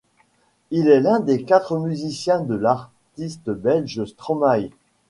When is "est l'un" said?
0.87-1.19